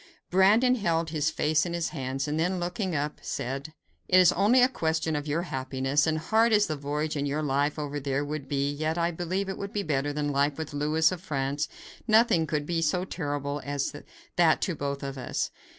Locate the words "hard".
6.17-6.51